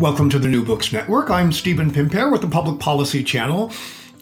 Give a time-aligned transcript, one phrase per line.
[0.00, 1.28] Welcome to the New Books Network.
[1.28, 3.72] I'm Stephen Pimpare with the Public Policy Channel.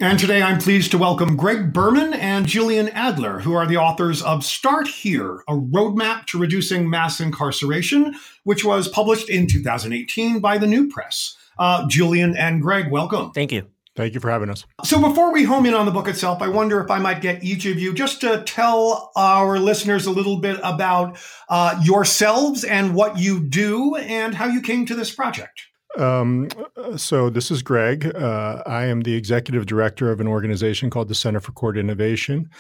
[0.00, 4.22] And today I'm pleased to welcome Greg Berman and Julian Adler, who are the authors
[4.22, 10.56] of Start Here, a roadmap to reducing mass incarceration, which was published in 2018 by
[10.56, 11.36] the New Press.
[11.58, 13.33] Uh, Julian and Greg, welcome.
[13.33, 13.66] Thank you.
[13.97, 14.64] Thank you for having us.
[14.84, 17.42] So, before we home in on the book itself, I wonder if I might get
[17.42, 22.94] each of you just to tell our listeners a little bit about uh, yourselves and
[22.94, 25.62] what you do and how you came to this project.
[25.98, 26.48] Um,
[26.97, 28.14] so, this is Greg.
[28.14, 32.50] Uh, I am the executive director of an organization called the Center for Court Innovation,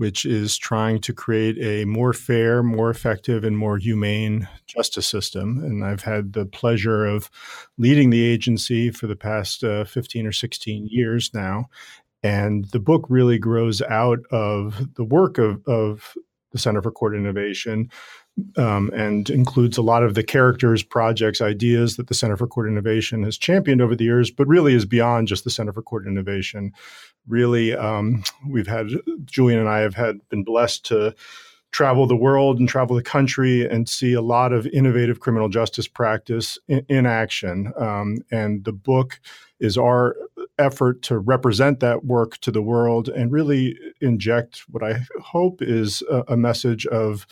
[0.00, 5.58] which is trying to create a more fair, more effective, and more humane justice system.
[5.58, 7.28] And I've had the pleasure of
[7.76, 11.66] leading the agency for the past uh, 15 or 16 years now.
[12.22, 16.14] And the book really grows out of the work of, of
[16.52, 17.90] the Center for Court Innovation,
[18.56, 22.68] um, and includes a lot of the characters, projects, ideas that the Center for Court
[22.68, 26.06] Innovation has championed over the years, but really is beyond just the Center for Court
[26.06, 26.72] Innovation.
[27.30, 28.88] Really, um, we've had
[29.24, 31.14] Julian and I have had been blessed to
[31.70, 35.86] travel the world and travel the country and see a lot of innovative criminal justice
[35.86, 37.72] practice in, in action.
[37.78, 39.20] Um, and the book
[39.60, 40.16] is our
[40.58, 46.02] effort to represent that work to the world and really inject what I hope is
[46.10, 47.26] a, a message of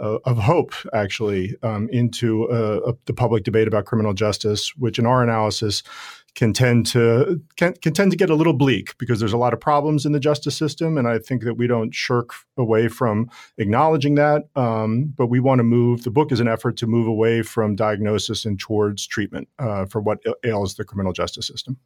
[0.00, 5.06] uh, of hope, actually, um, into uh, the public debate about criminal justice, which, in
[5.06, 5.84] our analysis,
[6.34, 9.52] can tend to can, can tend to get a little bleak because there's a lot
[9.52, 13.30] of problems in the justice system, and I think that we don't shirk away from
[13.58, 14.44] acknowledging that.
[14.56, 16.04] Um, but we want to move.
[16.04, 20.00] The book is an effort to move away from diagnosis and towards treatment uh, for
[20.00, 21.78] what ails the criminal justice system.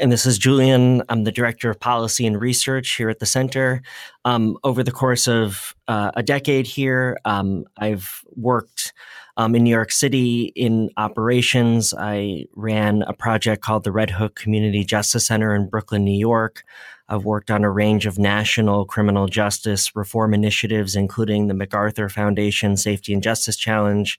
[0.00, 1.02] And this is Julian.
[1.08, 3.82] I'm the director of policy and research here at the center.
[4.24, 8.92] Um, over the course of uh, a decade here, um, I've worked
[9.38, 11.94] um, in New York City in operations.
[11.96, 16.64] I ran a project called the Red Hook Community Justice Center in Brooklyn, New York.
[17.08, 22.76] I've worked on a range of national criminal justice reform initiatives, including the MacArthur Foundation
[22.76, 24.18] Safety and Justice Challenge.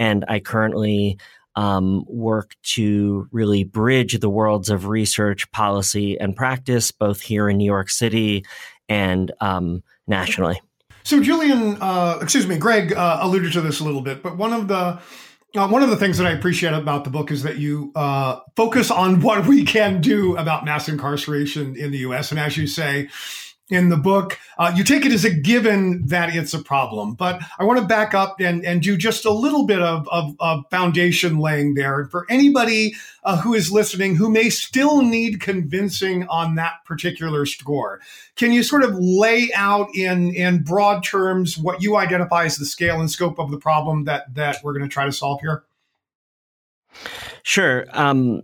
[0.00, 1.16] And I currently
[1.54, 7.56] um, work to really bridge the worlds of research, policy, and practice, both here in
[7.56, 8.44] New York City
[8.88, 10.60] and um, nationally.
[11.06, 14.52] So, Julian, uh, excuse me, Greg uh, alluded to this a little bit, but one
[14.52, 14.98] of the
[15.54, 18.40] uh, one of the things that I appreciate about the book is that you uh,
[18.56, 22.32] focus on what we can do about mass incarceration in the U.S.
[22.32, 23.08] And as you say,
[23.68, 24.38] in the book.
[24.58, 27.86] Uh, you take it as a given that it's a problem, but I want to
[27.86, 32.00] back up and, and do just a little bit of, of, of foundation laying there.
[32.00, 32.94] And for anybody
[33.24, 38.00] uh, who is listening who may still need convincing on that particular score,
[38.36, 42.66] can you sort of lay out in, in broad terms what you identify as the
[42.66, 45.64] scale and scope of the problem that, that we're going to try to solve here?
[47.42, 47.84] Sure.
[47.90, 48.42] Um,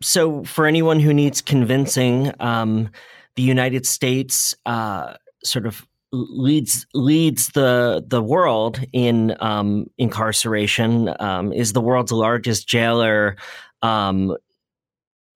[0.00, 2.90] so, for anyone who needs convincing, um,
[3.36, 11.14] the United States uh, sort of leads leads the the world in um, incarceration.
[11.20, 13.36] Um, is the world's largest jailer.
[13.82, 14.36] Um,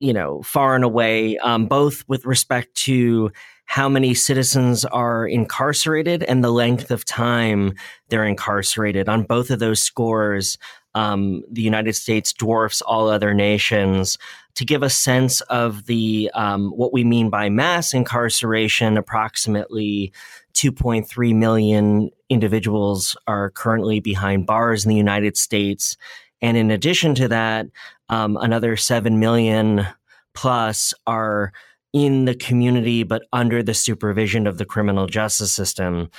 [0.00, 3.32] you know, far and away, um, both with respect to
[3.64, 7.74] how many citizens are incarcerated and the length of time
[8.08, 9.08] they're incarcerated.
[9.08, 10.56] On both of those scores,
[10.94, 14.16] um, the United States dwarfs all other nations.
[14.58, 20.12] To give a sense of the um, what we mean by mass incarceration, approximately
[20.54, 25.96] 2.3 million individuals are currently behind bars in the United States,
[26.42, 27.66] and in addition to that,
[28.08, 29.86] um, another seven million
[30.34, 31.52] plus are
[31.92, 36.10] in the community but under the supervision of the criminal justice system.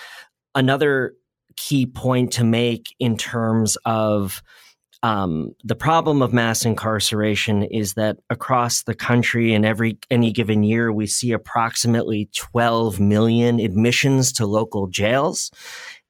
[0.55, 1.13] Another
[1.57, 4.41] key point to make in terms of
[5.01, 10.63] um, the problem of mass incarceration is that across the country in every any given
[10.63, 15.51] year we see approximately 12 million admissions to local jails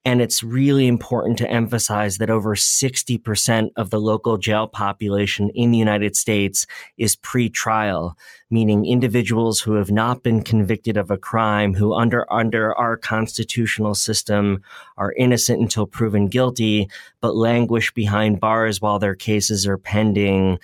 [0.06, 5.72] and it's really important to emphasize that over 60% of the local jail population in
[5.72, 6.66] the United States
[6.98, 8.18] is pre-trial,
[8.50, 13.94] meaning individuals who have not been convicted of a crime, who under, under our constitutional
[13.94, 14.64] system
[14.98, 20.60] are innocent until proven guilty, but languish behind bars while their cases are pending,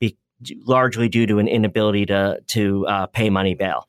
[0.00, 0.16] be,
[0.66, 3.86] largely due to an inability to, to uh, pay money bail.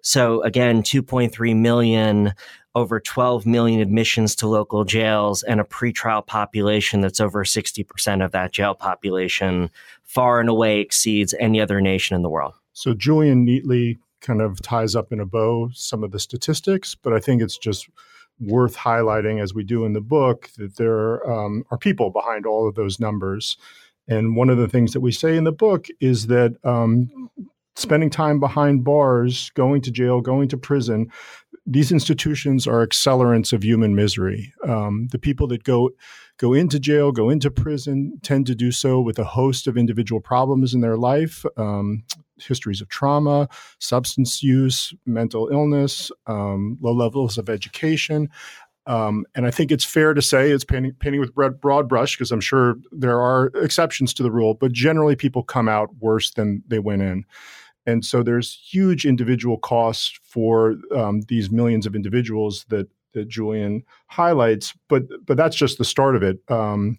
[0.00, 2.34] So again, 2.3 million
[2.74, 8.32] over 12 million admissions to local jails and a pretrial population that's over 60% of
[8.32, 9.70] that jail population
[10.02, 12.54] far and away exceeds any other nation in the world.
[12.72, 17.12] So Julian neatly kind of ties up in a bow some of the statistics, but
[17.12, 17.88] I think it's just
[18.40, 22.68] worth highlighting, as we do in the book, that there um, are people behind all
[22.68, 23.56] of those numbers.
[24.08, 27.30] And one of the things that we say in the book is that um,
[27.76, 31.10] spending time behind bars, going to jail, going to prison,
[31.66, 34.52] these institutions are accelerants of human misery.
[34.66, 35.90] Um, the people that go
[36.38, 40.20] go into jail, go into prison, tend to do so with a host of individual
[40.20, 42.04] problems in their life, um,
[42.36, 48.28] histories of trauma, substance use, mental illness, um, low levels of education.
[48.86, 52.16] Um, and I think it's fair to say it's painting, painting with broad, broad brush
[52.16, 56.32] because I'm sure there are exceptions to the rule, but generally people come out worse
[56.32, 57.24] than they went in.
[57.86, 63.82] And so there's huge individual costs for um, these millions of individuals that that Julian
[64.08, 66.38] highlights, but but that's just the start of it.
[66.48, 66.98] Um,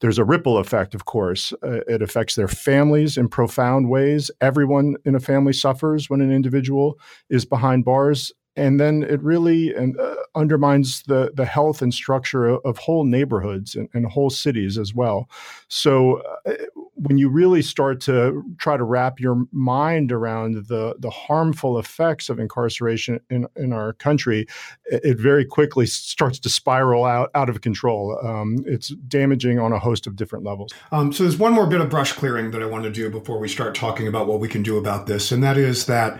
[0.00, 1.52] there's a ripple effect, of course.
[1.62, 4.30] Uh, it affects their families in profound ways.
[4.40, 6.98] Everyone in a family suffers when an individual
[7.28, 12.46] is behind bars, and then it really and, uh, undermines the the health and structure
[12.46, 15.28] of, of whole neighborhoods and, and, whole cities as well.
[15.68, 16.54] So uh,
[16.96, 22.28] when you really start to try to wrap your mind around the the harmful effects
[22.28, 24.46] of incarceration in in our country,
[24.86, 28.18] it, very quickly starts to spiral out out of control.
[28.22, 30.72] Um, it's damaging on a host of different levels.
[30.92, 33.38] Um, so there's one more bit of brush clearing that I want to do before
[33.38, 36.14] we start talking about what we can do about this, and that is that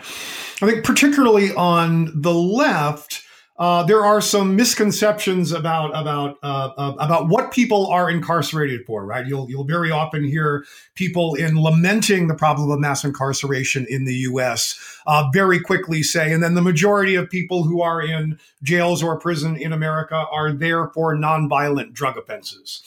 [0.62, 3.25] I think particularly on the left
[3.58, 9.04] uh, there are some misconceptions about about uh, uh, about what people are incarcerated for.
[9.06, 9.26] Right?
[9.26, 10.64] You'll you'll very often hear
[10.94, 14.78] people in lamenting the problem of mass incarceration in the U.S.
[15.06, 19.18] Uh, very quickly say, and then the majority of people who are in jails or
[19.18, 22.82] prison in America are there for nonviolent drug offenses.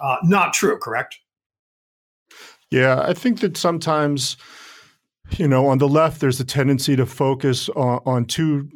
[0.00, 1.18] Uh, not true, correct?
[2.70, 4.36] Yeah, I think that sometimes
[5.36, 8.68] you know, on the left, there's a tendency to focus on, on two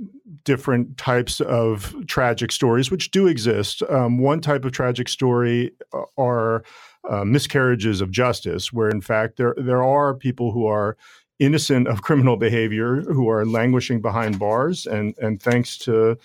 [0.44, 3.82] different types of tragic stories, which do exist.
[3.88, 6.64] Um, one type of tragic story uh, are
[7.08, 10.96] uh, miscarriages of justice, where in fact there there are people who are
[11.40, 16.16] innocent of criminal behavior who are languishing behind bars, and and thanks to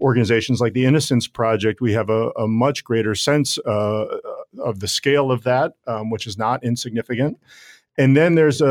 [0.00, 4.18] organizations like the Innocence Project, we have a, a much greater sense uh,
[4.58, 7.38] of the scale of that, um, which is not insignificant.
[7.98, 8.66] And then there's a,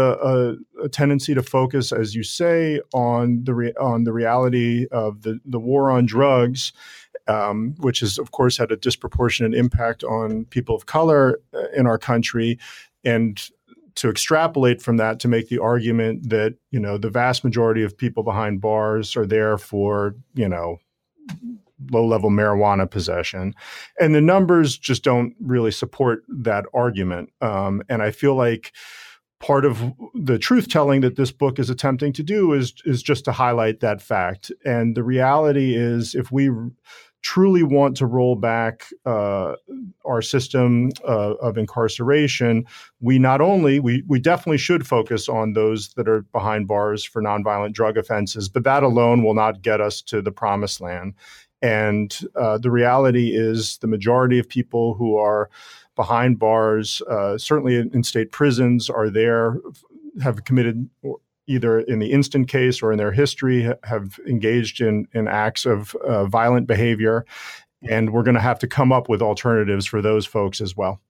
[0.80, 5.24] a, a, tendency to focus, as you say, on the re- on the reality of
[5.24, 6.72] the, the war on drugs,
[7.28, 11.86] um, which has, of course, had a disproportionate impact on people of color uh, in
[11.86, 12.58] our country,
[13.04, 13.50] and
[13.96, 17.98] to extrapolate from that to make the argument that you know the vast majority of
[17.98, 20.78] people behind bars are there for you know
[21.92, 23.54] low level marijuana possession.
[24.00, 27.32] And the numbers just don't really support that argument.
[27.42, 28.74] Um, and I feel like
[29.40, 33.26] part of the truth telling that this book is attempting to do is is just
[33.26, 34.52] to highlight that fact.
[34.66, 36.50] And the reality is if we
[37.24, 39.54] truly want to roll back uh,
[40.06, 42.64] our system uh, of incarceration
[43.02, 47.22] we not only we, we definitely should focus on those that are behind bars for
[47.22, 51.16] nonviolent drug offenses but that alone will not get us to the promised land.
[51.62, 55.50] And uh, the reality is the majority of people who are
[55.98, 59.60] behind bars, uh, certainly in, state prisons, are there,
[60.22, 60.90] have committed
[61.48, 65.94] either in the instant case or in their history have engaged in, in acts of
[65.96, 67.26] uh, violent behavior.
[67.84, 71.02] And we're going to have to come up with alternatives for those folks as well.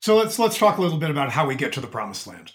[0.00, 2.52] So let's let's talk a little bit about how we get to the promised land.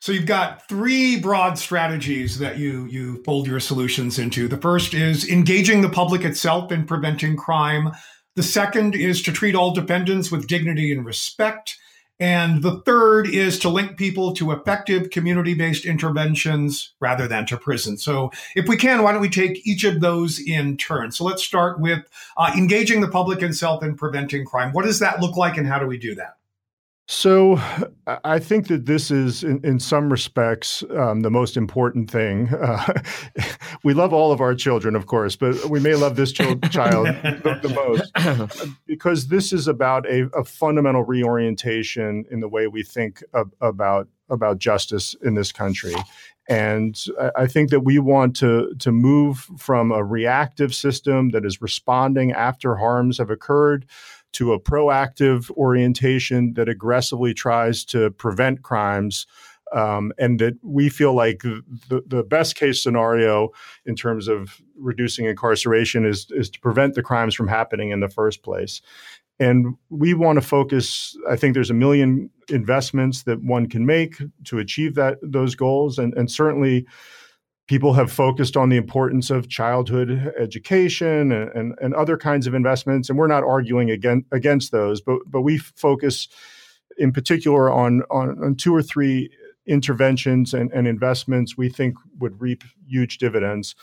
[0.00, 4.48] So you've got three broad strategies that you you fold your solutions into.
[4.48, 7.92] The first is engaging the public itself in preventing crime
[8.36, 11.78] the second is to treat all defendants with dignity and respect.
[12.18, 17.58] And the third is to link people to effective community based interventions rather than to
[17.58, 17.98] prison.
[17.98, 21.12] So, if we can, why don't we take each of those in turn?
[21.12, 22.06] So, let's start with
[22.38, 24.72] uh, engaging the public and self in preventing crime.
[24.72, 26.35] What does that look like, and how do we do that?
[27.08, 27.60] So,
[28.24, 32.48] I think that this is, in, in some respects, um, the most important thing.
[32.66, 32.92] Uh,
[33.84, 37.06] we love all of our children, of course, but we may love this child, child
[37.06, 42.82] the, the, most because this is about a, a, fundamental reorientation in the way we
[42.82, 45.94] think of, about about justice in this country.
[46.48, 46.98] And
[47.36, 52.32] I think that we want to to move from a reactive system that is responding
[52.32, 53.86] after harms have occurred
[54.32, 59.26] to a proactive orientation that aggressively tries to prevent crimes.
[59.72, 63.48] Um, and that we feel like the, the best case scenario
[63.84, 68.08] in terms of reducing incarceration is, is to prevent the crimes from happening in the
[68.08, 68.80] first place.
[69.40, 74.18] And we want to focus, I think there's a million investments that one can make
[74.44, 75.98] to achieve that those goals.
[75.98, 76.86] And, and certainly
[77.66, 82.54] people have focused on the importance of childhood education and, and, and, other kinds of
[82.54, 86.28] investments, and we're not arguing against, against those, but but we focus
[86.98, 89.30] in particular on, on, on two or three
[89.66, 93.74] interventions and, and investments we think would reap huge dividends.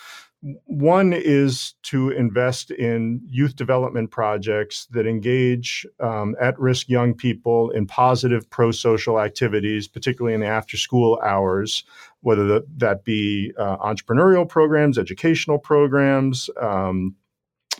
[0.65, 7.69] One is to invest in youth development projects that engage um, at risk young people
[7.69, 11.85] in positive pro social activities, particularly in the after school hours,
[12.21, 16.49] whether that, that be uh, entrepreneurial programs, educational programs.
[16.61, 17.15] Um,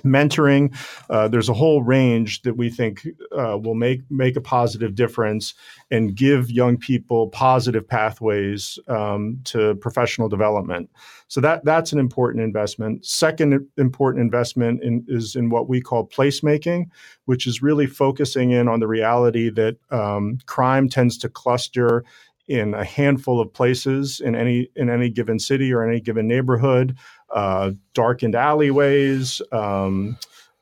[0.03, 0.75] mentoring.
[1.10, 3.07] Uh, there's a whole range that we think
[3.38, 5.53] uh, will make make a positive difference
[5.91, 10.89] and give young people positive pathways um, to professional development.
[11.27, 13.05] So that that's an important investment.
[13.05, 16.86] Second important investment in, is in what we call placemaking,
[17.25, 22.03] which is really focusing in on the reality that um, crime tends to cluster
[22.48, 26.98] in a handful of places in any in any given city or any given neighborhood,
[27.34, 30.18] uh, darkened alleyways, um,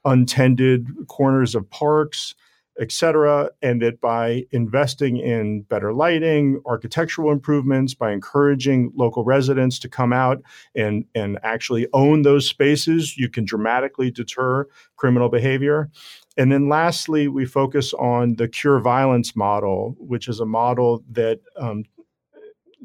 [0.05, 2.33] untended corners of parks,
[2.79, 9.89] etc., and that by investing in better lighting, architectural improvements, by encouraging local residents to
[9.89, 10.41] come out
[10.75, 15.89] and and actually own those spaces, you can dramatically deter criminal behavior.
[16.37, 21.41] And then lastly, we focus on the cure violence model, which is a model that
[21.57, 21.83] um,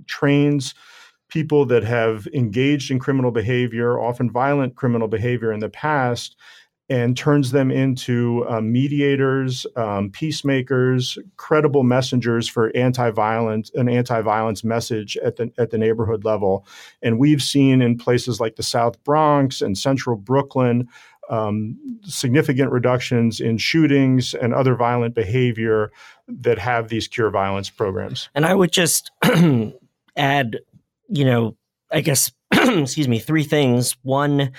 [0.07, 0.75] trains
[1.29, 6.37] people that have engaged in criminal behavior, often violent criminal behavior in the past,
[6.89, 15.17] and turns them into uh, mediators, um, peacemakers, credible messengers for anti-violence, an anti-violence message
[15.17, 16.65] at the at the neighborhood level.
[17.03, 20.89] And we've seen in places like the South Bronx and Central Brooklyn
[21.29, 25.91] um, significant reductions in shootings and other violent behavior
[26.29, 28.29] that have these cure violence programs.
[28.35, 29.11] And I would just
[30.17, 30.59] add,
[31.09, 31.57] you know,
[31.91, 33.97] I guess, excuse me, three things.
[34.03, 34.53] One,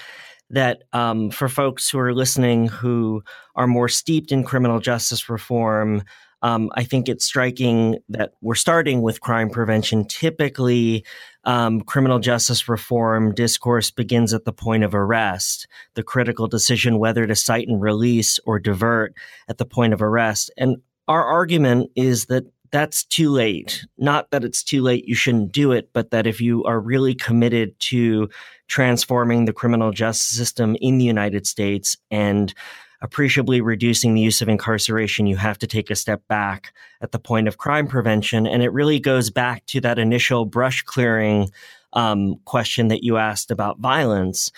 [0.49, 3.21] that um, for folks who are listening who
[3.55, 6.03] are more steeped in criminal justice reform,
[6.41, 10.07] um, I think it's striking that we're starting with crime prevention.
[10.07, 11.03] Typically,
[11.43, 17.25] um, criminal justice reform discourse begins at the point of arrest, the critical decision whether
[17.25, 19.15] to cite and release or divert
[19.47, 20.51] at the point of arrest.
[20.57, 20.77] And
[21.07, 23.85] our argument is that that's too late.
[23.97, 27.15] Not that it's too late, you shouldn't do it, but that if you are really
[27.15, 28.29] committed to
[28.67, 32.53] transforming the criminal justice system in the United States and
[33.01, 37.19] appreciably reducing the use of incarceration, you have to take a step back at the
[37.19, 38.47] point of crime prevention.
[38.47, 41.49] And it really goes back to that initial brush clearing
[41.93, 44.51] um, question that you asked about violence.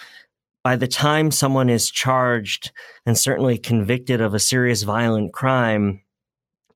[0.63, 2.71] By the time someone is charged
[3.05, 6.01] and certainly convicted of a serious violent crime,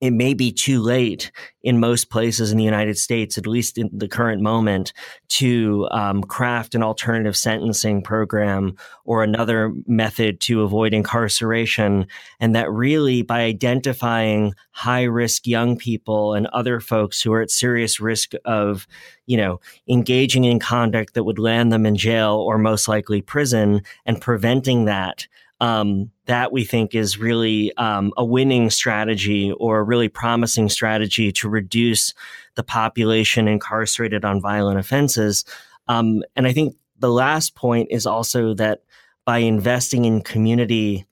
[0.00, 1.30] it may be too late
[1.62, 4.92] in most places in the United States, at least in the current moment,
[5.28, 12.06] to um, craft an alternative sentencing program or another method to avoid incarceration.
[12.38, 17.50] And that really, by identifying high risk young people and other folks who are at
[17.50, 18.86] serious risk of,
[19.26, 23.80] you know, engaging in conduct that would land them in jail or most likely prison
[24.04, 25.26] and preventing that
[25.60, 31.32] um, that we think is really um, a winning strategy or a really promising strategy
[31.32, 32.12] to reduce
[32.54, 35.44] the population incarcerated on violent offenses.
[35.88, 38.82] Um, and I think the last point is also that
[39.24, 41.06] by investing in community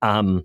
[0.00, 0.44] um,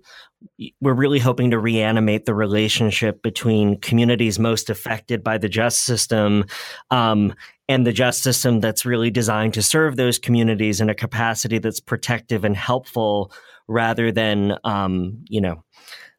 [0.80, 6.44] we're really hoping to reanimate the relationship between communities most affected by the justice system
[6.90, 7.34] um,
[7.68, 11.80] and the justice system that's really designed to serve those communities in a capacity that's
[11.80, 13.32] protective and helpful
[13.66, 15.62] rather than, um, you know,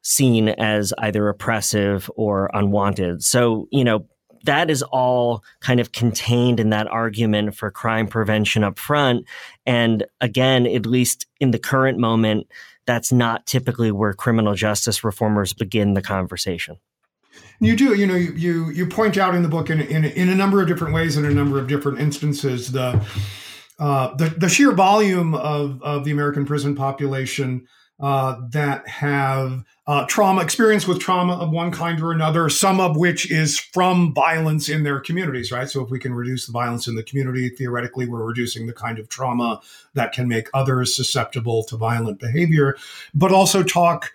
[0.02, 3.24] seen as either oppressive or unwanted.
[3.24, 4.06] So, you know,
[4.46, 9.26] that is all kind of contained in that argument for crime prevention up front.
[9.66, 12.48] And again, at least in the current moment,
[12.90, 16.80] that's not typically where criminal justice reformers begin the conversation.
[17.60, 20.28] You do, you know, you you, you point out in the book in, in in
[20.28, 23.00] a number of different ways in a number of different instances the
[23.78, 27.68] uh, the the sheer volume of of the American prison population
[28.00, 32.96] uh, that have uh, trauma experience with trauma of one kind or another, some of
[32.96, 35.70] which is from violence in their communities, right?
[35.70, 39.00] So if we can reduce the violence in the community, theoretically, we're reducing the kind
[39.00, 39.62] of trauma
[39.96, 42.78] that can make others susceptible to violent behavior,
[43.14, 44.14] but also talk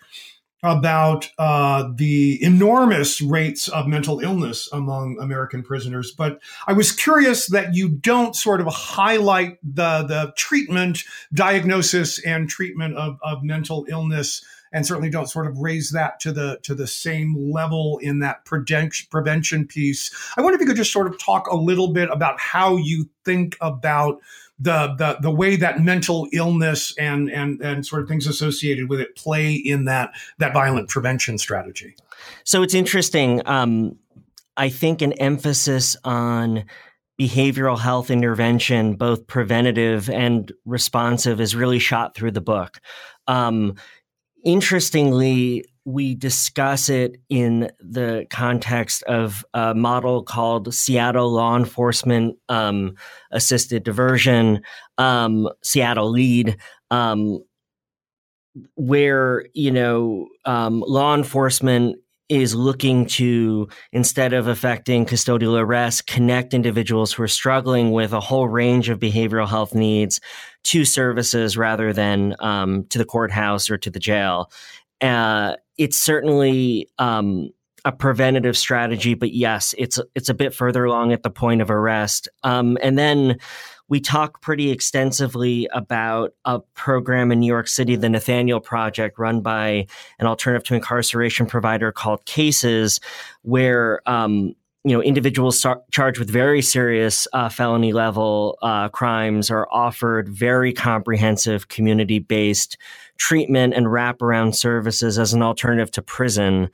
[0.64, 6.11] about uh, the enormous rates of mental illness among American prisoners.
[6.11, 11.04] But I was curious that you don't sort of highlight the, the treatment,
[11.35, 14.42] diagnosis, and treatment of, of mental illness
[14.74, 18.44] and certainly don't sort of raise that to the to the same level in that
[18.44, 20.14] prevention piece.
[20.36, 23.08] I wonder if you could just sort of talk a little bit about how you
[23.24, 24.20] think about
[24.58, 29.00] the the the way that mental illness and and and sort of things associated with
[29.00, 31.94] it play in that that violent prevention strategy.
[32.42, 33.42] So it's interesting.
[33.46, 33.96] Um,
[34.56, 36.64] I think an emphasis on
[37.20, 42.80] behavioral health intervention, both preventative and responsive, is really shot through the book.
[43.28, 43.76] Um,
[44.44, 52.94] interestingly, we discuss it in the context of a model called Seattle Law Enforcement um,
[53.32, 54.62] Assisted Diversion,
[54.96, 56.56] um, Seattle Lead,
[56.90, 57.40] um,
[58.76, 61.96] where you know um, law enforcement
[62.28, 68.20] is looking to instead of affecting custodial arrest connect individuals who are struggling with a
[68.20, 70.20] whole range of behavioral health needs
[70.62, 74.50] to services rather than um, to the courthouse or to the jail
[75.00, 77.50] uh, it's certainly um,
[77.84, 81.70] a preventative strategy, but yes, it's it's a bit further along at the point of
[81.70, 82.28] arrest.
[82.42, 83.38] Um, and then
[83.88, 89.40] we talk pretty extensively about a program in New York City, the Nathaniel Project, run
[89.40, 89.86] by
[90.18, 93.00] an alternative to incarceration provider called Cases,
[93.42, 94.54] where um,
[94.85, 100.72] you know individuals charged with very serious uh, felony level uh, crimes are offered very
[100.72, 102.76] comprehensive community based
[103.16, 106.68] treatment and wraparound services as an alternative to prison.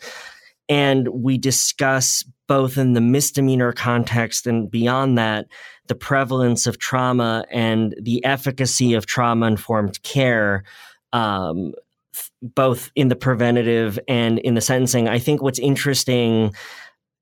[0.71, 5.47] And we discuss both in the misdemeanor context and beyond that,
[5.89, 10.63] the prevalence of trauma and the efficacy of trauma informed care,
[11.13, 11.75] um,
[12.41, 15.09] both in the preventative and in the sentencing.
[15.09, 16.55] I think what's interesting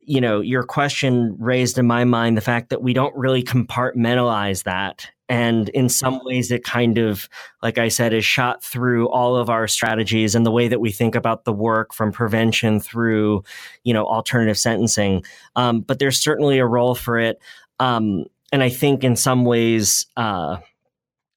[0.09, 4.63] you know, your question raised in my mind the fact that we don't really compartmentalize
[4.63, 5.11] that.
[5.29, 7.29] And in some ways, it kind of,
[7.63, 10.91] like I said, is shot through all of our strategies and the way that we
[10.91, 13.45] think about the work from prevention through,
[13.85, 15.25] you know, alternative sentencing.
[15.57, 17.39] Um, but there's certainly a role for it.
[17.79, 20.57] Um, and I think in some ways, uh,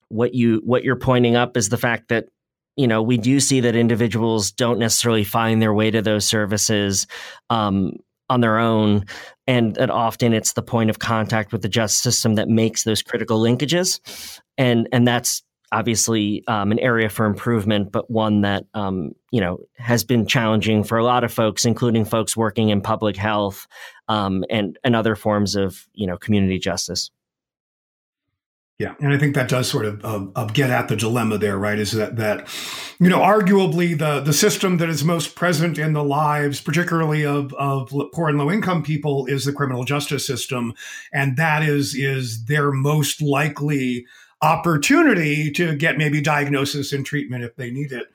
[0.08, 2.28] what you what you're pointing up is the fact that
[2.76, 7.06] you know we do see that individuals don't necessarily find their way to those services
[7.50, 7.92] um,
[8.32, 9.04] on their own
[9.46, 13.40] and often it's the point of contact with the justice system that makes those critical
[13.40, 14.00] linkages.
[14.56, 15.42] And and that's
[15.72, 20.84] obviously um, an area for improvement but one that um, you know has been challenging
[20.84, 23.66] for a lot of folks including folks working in public health
[24.08, 27.10] um, and and other forms of you know community justice
[28.78, 31.58] yeah, and I think that does sort of uh, uh, get at the dilemma there,
[31.58, 31.78] right?
[31.78, 32.48] Is that that
[32.98, 37.52] you know arguably the the system that is most present in the lives, particularly of
[37.54, 40.72] of poor and low income people, is the criminal justice system,
[41.12, 44.06] and that is is their most likely
[44.40, 48.06] opportunity to get maybe diagnosis and treatment if they need it.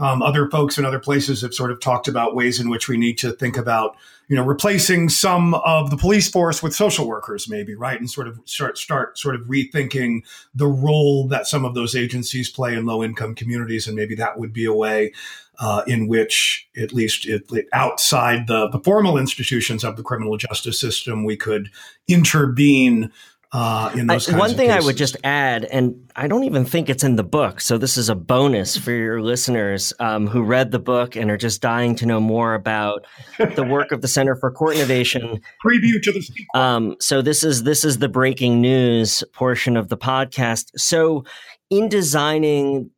[0.00, 2.96] Um, other folks in other places have sort of talked about ways in which we
[2.96, 3.96] need to think about,
[4.28, 8.26] you know, replacing some of the police force with social workers, maybe, right, and sort
[8.26, 10.22] of start start sort of rethinking
[10.54, 14.38] the role that some of those agencies play in low income communities, and maybe that
[14.38, 15.12] would be a way
[15.60, 20.80] uh, in which, at least it, outside the, the formal institutions of the criminal justice
[20.80, 21.70] system, we could
[22.08, 23.12] intervene
[23.52, 26.88] uh, in those I, one thing I would just add, and I don't even think
[26.88, 30.70] it's in the book, so this is a bonus for your listeners um, who read
[30.70, 33.06] the book and are just dying to know more about
[33.38, 35.40] the work of the Center for Court Innovation.
[35.66, 39.96] Preview to the um, so this is this is the breaking news portion of the
[39.96, 40.70] podcast.
[40.76, 41.24] So,
[41.70, 42.90] in designing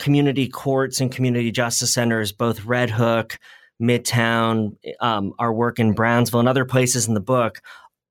[0.00, 3.38] community courts and community justice centers, both Red Hook,
[3.80, 7.60] Midtown, um, our work in Brownsville, and other places in the book,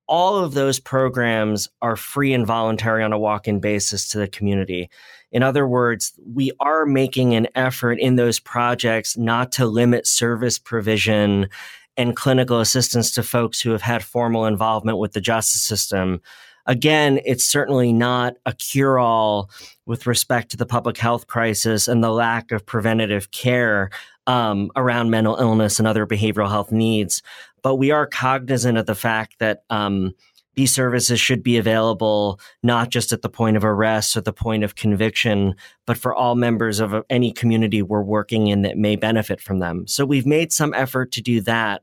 [0.09, 4.27] all of those programs are free and voluntary on a walk in basis to the
[4.27, 4.89] community.
[5.31, 10.57] In other words, we are making an effort in those projects not to limit service
[10.57, 11.47] provision
[11.95, 16.21] and clinical assistance to folks who have had formal involvement with the justice system.
[16.69, 19.49] Again, it's certainly not a cure all
[19.87, 23.89] with respect to the public health crisis and the lack of preventative care
[24.27, 27.23] um, around mental illness and other behavioral health needs.
[27.63, 30.13] But we are cognizant of the fact that um,
[30.53, 34.63] these services should be available not just at the point of arrest or the point
[34.63, 35.55] of conviction,
[35.87, 39.87] but for all members of any community we're working in that may benefit from them.
[39.87, 41.81] So we've made some effort to do that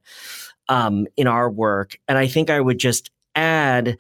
[0.69, 1.99] um, in our work.
[2.07, 3.99] And I think I would just add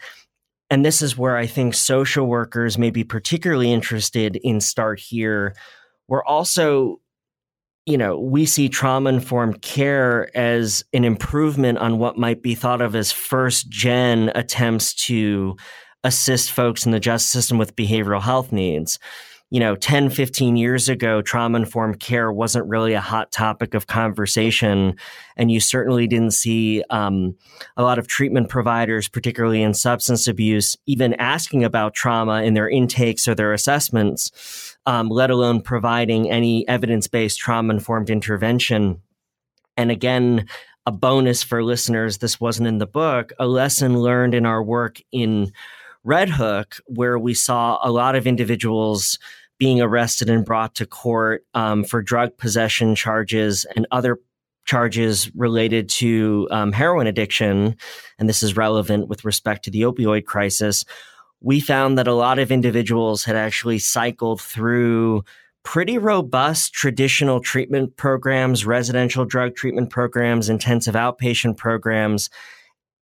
[0.70, 5.55] and this is where I think social workers may be particularly interested in Start Here.
[6.09, 7.00] We're also
[7.87, 12.83] you know, we see trauma informed care as an improvement on what might be thought
[12.83, 15.57] of as first gen attempts to
[16.02, 18.98] assist folks in the justice system with behavioral health needs
[19.50, 23.87] you know 10 15 years ago trauma informed care wasn't really a hot topic of
[23.87, 24.96] conversation
[25.37, 27.37] and you certainly didn't see um,
[27.76, 32.68] a lot of treatment providers particularly in substance abuse even asking about trauma in their
[32.68, 39.02] intakes or their assessments um, let alone providing any evidence-based trauma informed intervention.
[39.76, 40.46] And again
[40.87, 45.00] a bonus for listeners this wasn't in the book a lesson learned in our work
[45.11, 45.52] in
[46.06, 49.18] Red Hook, where we saw a lot of individuals
[49.58, 54.20] being arrested and brought to court um, for drug possession charges and other
[54.66, 57.76] charges related to um, heroin addiction,
[58.20, 60.84] and this is relevant with respect to the opioid crisis,
[61.40, 65.24] we found that a lot of individuals had actually cycled through
[65.64, 72.30] pretty robust traditional treatment programs, residential drug treatment programs, intensive outpatient programs,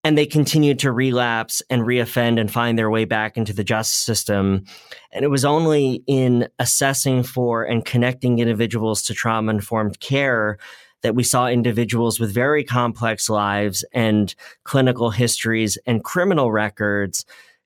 [0.05, 3.99] and they continued to relapse and reoffend and find their way back into the justice
[3.99, 4.65] system.
[5.13, 10.59] And it was only in assessing for and connecting individuals to trauma informed care
[11.03, 14.35] that we saw individuals with very complex lives and
[14.65, 17.25] clinical histories and criminal records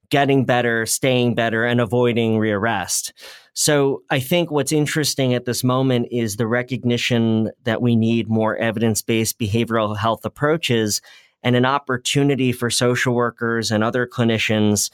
[0.08, 3.12] getting better, staying better, and avoiding rearrest.
[3.54, 8.56] So I think what's interesting at this moment is the recognition that we need more
[8.56, 11.00] evidence based behavioral health approaches
[11.46, 14.90] and an opportunity for social workers and other clinicians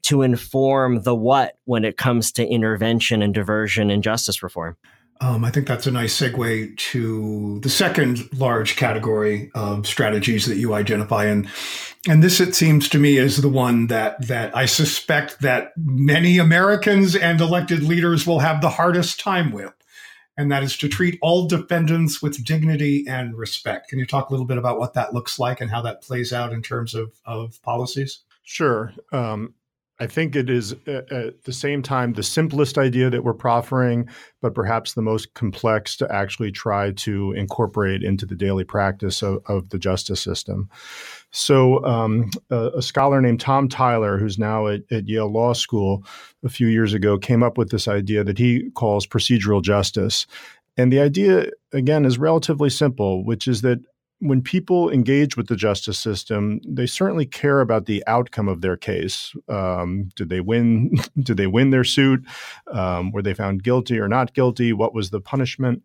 [0.00, 4.74] to inform the what when it comes to intervention and diversion and justice reform.
[5.20, 10.56] Um, I think that's a nice segue to the second large category of strategies that
[10.56, 11.46] you identify, and
[12.08, 16.38] and this it seems to me is the one that that I suspect that many
[16.38, 19.74] Americans and elected leaders will have the hardest time with,
[20.36, 23.88] and that is to treat all defendants with dignity and respect.
[23.88, 26.32] Can you talk a little bit about what that looks like and how that plays
[26.32, 28.20] out in terms of, of policies?
[28.42, 28.92] Sure.
[29.12, 29.54] Um,
[30.02, 34.08] I think it is uh, at the same time the simplest idea that we're proffering,
[34.40, 39.44] but perhaps the most complex to actually try to incorporate into the daily practice of,
[39.46, 40.68] of the justice system.
[41.30, 46.04] So, um, a, a, scholar named Tom Tyler, who's now at, at, Yale Law School,
[46.42, 50.26] a few years ago came up with this idea that he calls procedural justice.
[50.76, 53.78] And the idea, again, is relatively simple, which is that
[54.22, 58.76] when people engage with the justice system, they certainly care about the outcome of their
[58.76, 59.34] case.
[59.48, 60.92] Um, did they win?
[61.20, 62.24] did they win their suit?
[62.68, 64.72] Um, were they found guilty or not guilty?
[64.72, 65.82] What was the punishment?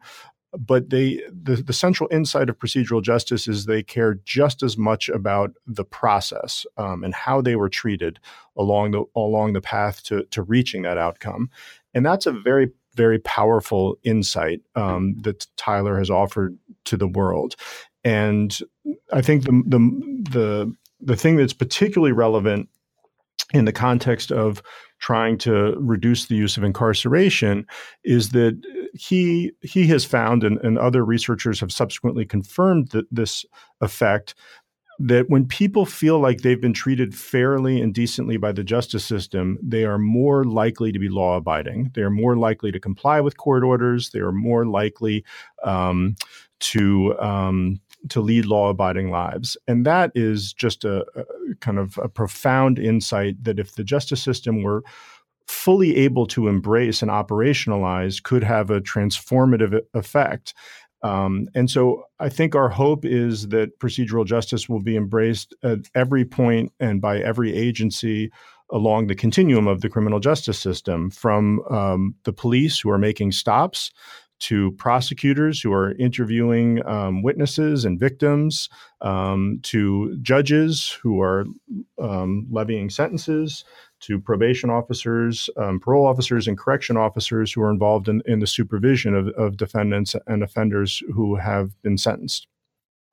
[0.57, 5.09] But they, the, the central insight of procedural justice is they care just as much
[5.09, 8.19] about the process um, and how they were treated
[8.55, 11.49] along the along the path to to reaching that outcome,
[11.93, 17.55] and that's a very very powerful insight um, that Tyler has offered to the world.
[18.07, 18.57] And
[19.11, 19.79] I think the the
[20.31, 22.69] the the thing that's particularly relevant
[23.53, 24.63] in the context of
[24.99, 27.67] trying to reduce the use of incarceration
[28.05, 28.57] is that
[28.93, 33.45] he he has found and, and other researchers have subsequently confirmed that this
[33.81, 34.35] effect
[34.99, 39.59] that when people feel like they've been treated fairly and decently by the justice system,
[39.61, 41.91] they are more likely to be law abiding.
[41.93, 44.09] They are more likely to comply with court orders.
[44.09, 45.23] They are more likely
[45.63, 46.15] um,
[46.59, 47.79] to um,
[48.09, 49.57] to lead law abiding lives.
[49.67, 54.21] And that is just a, a, kind of a profound insight that if the justice
[54.21, 54.83] system were
[55.47, 60.53] fully able to embrace and operationalize, could have a transformative effect.
[61.03, 65.79] Um, and so I think our hope is that procedural justice will be embraced at
[65.95, 68.31] every point and by every agency
[68.71, 73.31] along the continuum of the criminal justice system, from um, the police who are making
[73.31, 73.91] stops
[74.39, 78.69] to prosecutors who are interviewing um, witnesses and victims,
[79.01, 81.45] um, to judges who are
[81.99, 83.63] um, levying sentences,
[83.99, 88.47] to probation officers, um, parole officers, and correction officers who are involved in, in the
[88.47, 92.47] supervision of, of defendants and offenders who have been sentenced.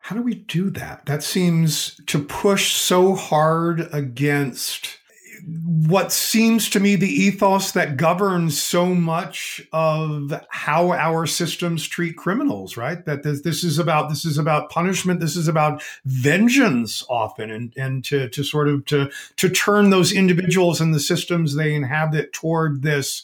[0.01, 1.07] How do we do that?
[1.07, 4.99] That seems to push so hard against
[5.45, 12.17] what seems to me the ethos that governs so much of how our systems treat
[12.17, 13.05] criminals right?
[13.05, 15.21] That this, this is about this is about punishment.
[15.21, 20.13] This is about vengeance often and and to to sort of to to turn those
[20.13, 23.23] individuals and the systems they inhabit toward this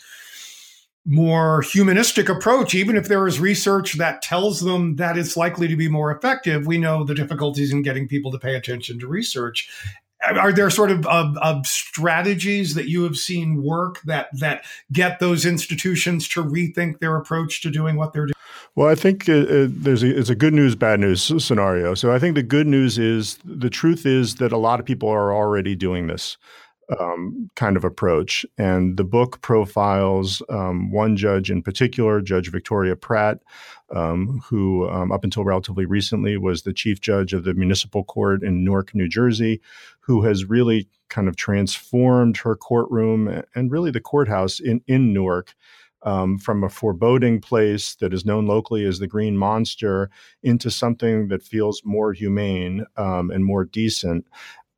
[1.06, 2.74] more humanistic approach.
[2.74, 6.66] Even if there is research that tells them that it's likely to be more effective
[6.66, 9.68] we know the difficulties in getting people to pay attention to research
[10.22, 15.18] are there sort of, of, of, strategies that you have seen work that that get
[15.18, 18.34] those institutions to rethink their approach to doing what they're doing?
[18.74, 21.94] Well, I think uh, uh, there's a, it's a good news, bad news scenario.
[21.94, 25.08] So I think the good news is the truth is that a lot of people
[25.08, 26.36] are already doing this
[26.98, 32.96] um, kind of approach, and the book profiles um, one judge in particular, Judge Victoria
[32.96, 33.38] Pratt,
[33.94, 38.42] um, who um, up until relatively recently was the chief judge of the municipal court
[38.42, 39.60] in Newark, New Jersey,
[40.10, 45.54] who has really kind of transformed her courtroom and really the courthouse in, in Newark
[46.02, 50.10] um, from a foreboding place that is known locally as the Green Monster
[50.42, 54.26] into something that feels more humane um, and more decent.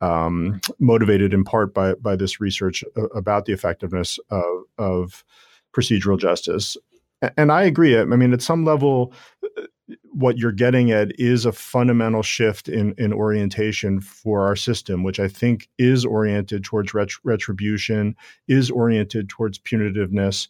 [0.02, 5.24] Um, motivated in part by by this research about the effectiveness of, of
[5.74, 6.76] procedural justice.
[7.38, 7.96] And I agree.
[7.96, 9.14] I mean, at some level,
[10.12, 15.18] what you're getting at is a fundamental shift in, in orientation for our system, which
[15.18, 18.14] I think is oriented towards ret- retribution,
[18.46, 20.48] is oriented towards punitiveness.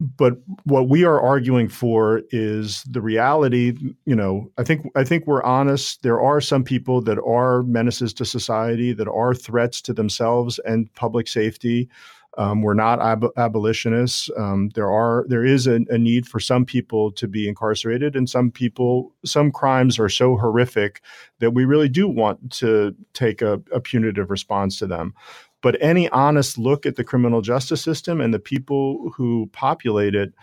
[0.00, 3.76] But what we are arguing for is the reality.
[4.04, 6.02] You know, I think I think we're honest.
[6.02, 10.92] There are some people that are menaces to society, that are threats to themselves and
[10.94, 11.88] public safety.
[12.36, 14.28] Um, we're not ab- abolitionists.
[14.36, 18.28] Um, there are there is a, a, need for some people to be incarcerated, and
[18.28, 21.00] some people some crimes are so horrific
[21.38, 25.14] that we really do want to take a, a punitive response to them.
[25.62, 30.34] But any honest look at the criminal justice system and the people who populate it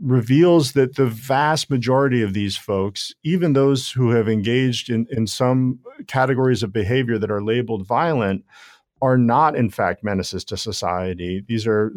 [0.00, 5.26] reveals that the vast majority of these folks, even those who have engaged in, in
[5.26, 8.44] some categories of behavior that are labeled violent,
[9.02, 11.44] are not, in fact, menaces to society.
[11.46, 11.94] These are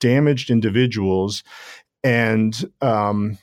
[0.00, 1.42] damaged individuals.
[2.02, 3.38] And, um,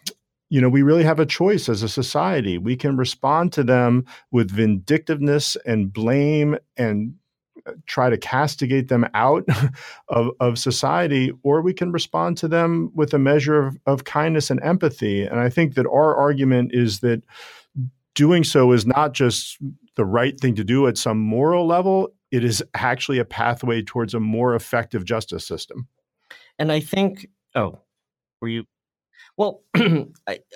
[0.50, 2.58] you know, we really have a choice as a society.
[2.58, 7.16] We can respond to them with vindictiveness and blame and
[7.66, 9.46] uh, try to castigate them out
[10.08, 14.50] of, of society, or we can respond to them with a measure of, of kindness
[14.50, 15.24] and empathy.
[15.24, 17.24] And I think that our argument is that
[18.16, 19.58] doing so is not just
[19.96, 24.14] the right thing to do at some moral level, it is actually a pathway towards
[24.14, 25.88] a more effective justice system.
[26.60, 27.80] And I think, oh,
[28.42, 28.66] were you?
[29.38, 29.62] Well,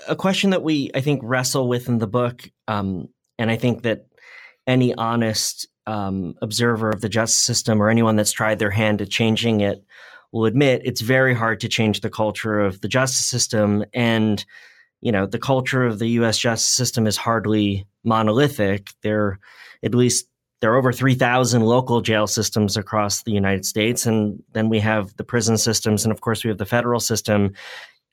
[0.07, 3.83] a question that we, I think, wrestle with in the book, um, and I think
[3.83, 4.07] that
[4.67, 9.09] any honest um, observer of the justice system or anyone that's tried their hand at
[9.09, 9.83] changing it
[10.31, 13.83] will admit it's very hard to change the culture of the justice system.
[13.93, 14.43] And,
[15.01, 18.91] you know, the culture of the US justice system is hardly monolithic.
[19.01, 19.39] There,
[19.83, 20.27] at least
[20.61, 24.05] there are over 3,000 local jail systems across the United States.
[24.05, 26.05] And then we have the prison systems.
[26.05, 27.53] And of course, we have the federal system.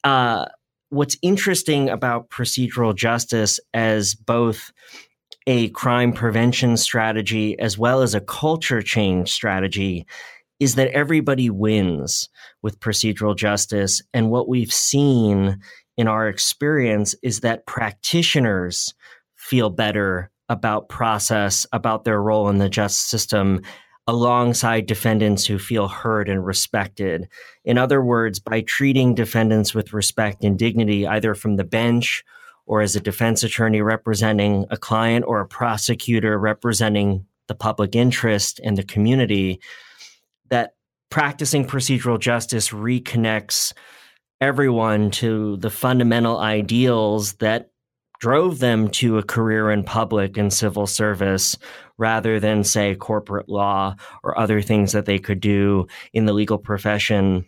[0.02, 0.46] Uh,
[0.88, 4.72] what's interesting about procedural justice as both
[5.46, 10.06] a crime prevention strategy as well as a culture change strategy
[10.58, 12.28] is that everybody wins
[12.62, 14.02] with procedural justice.
[14.12, 15.60] And what we've seen
[15.96, 18.94] in our experience is that practitioners
[19.36, 23.60] feel better about process, about their role in the justice system,
[24.06, 27.28] alongside defendants who feel heard and respected.
[27.64, 32.24] In other words, by treating defendants with respect and dignity, either from the bench
[32.64, 38.60] or as a defense attorney representing a client or a prosecutor representing the public interest
[38.64, 39.60] and the community,
[40.48, 40.74] that
[41.10, 43.74] practicing procedural justice reconnects
[44.40, 47.70] everyone to the fundamental ideals that
[48.18, 51.56] drove them to a career in public and civil service
[51.98, 56.58] rather than, say, corporate law or other things that they could do in the legal
[56.58, 57.44] profession.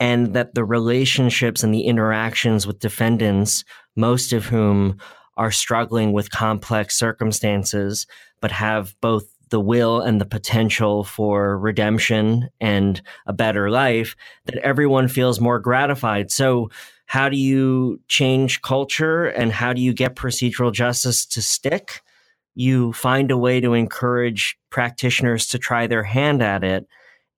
[0.00, 3.64] And that the relationships and the interactions with defendants,
[3.96, 4.98] most of whom
[5.36, 8.06] are struggling with complex circumstances,
[8.40, 14.16] but have both the will and the potential for redemption and a better life,
[14.46, 16.30] that everyone feels more gratified.
[16.30, 16.70] So,
[17.06, 22.02] how do you change culture and how do you get procedural justice to stick?
[22.54, 26.86] You find a way to encourage practitioners to try their hand at it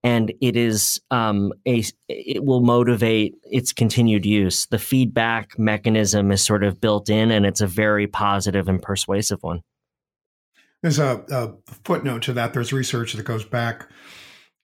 [0.06, 4.66] and it is um, a it will motivate its continued use.
[4.66, 9.42] The feedback mechanism is sort of built in, and it's a very positive and persuasive
[9.42, 9.62] one.
[10.80, 12.52] There's a, a footnote to that.
[12.52, 13.88] There's research that goes back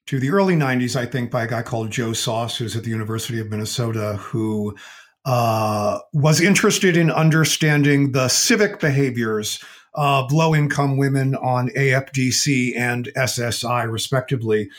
[0.06, 2.90] to the early 90s, I think, by a guy called Joe Soss, who's at the
[2.90, 4.76] University of Minnesota, who
[5.24, 9.62] uh, was interested in understanding the civic behaviors
[9.94, 14.70] of low income women on AFDC and SSI, respectively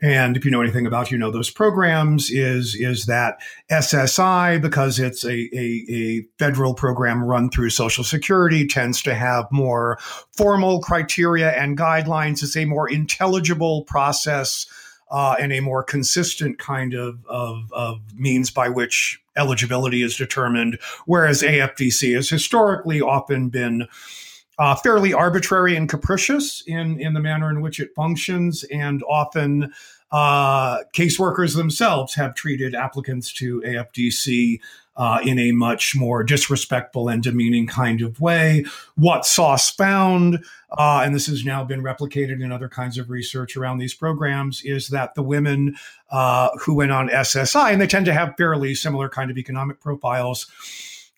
[0.00, 3.38] and if you know anything about you know those programs is is that
[3.70, 9.46] SSI because it's a, a, a, federal program run through Social Security tends to have
[9.50, 9.98] more
[10.36, 12.42] formal criteria and guidelines.
[12.42, 14.66] It's a more intelligible process
[15.10, 20.78] uh, and a more consistent kind of, of, of means by which eligibility is determined,
[21.06, 23.88] whereas AFDC has historically often been
[24.58, 29.72] uh, fairly arbitrary and capricious in, in the manner in which it functions, and often
[30.10, 34.60] uh, caseworkers themselves have treated applicants to AFDC
[34.96, 38.64] uh, in a much more disrespectful and demeaning kind of way.
[38.96, 40.44] What Soss found,
[40.76, 44.62] uh, and this has now been replicated in other kinds of research around these programs,
[44.64, 45.76] is that the women
[46.10, 49.78] uh, who went on SSI, and they tend to have fairly similar kind of economic
[49.78, 50.48] profiles,